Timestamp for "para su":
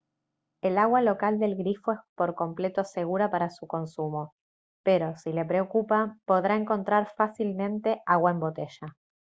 3.29-3.67